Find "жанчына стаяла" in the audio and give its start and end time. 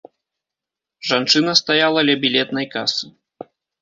1.09-1.99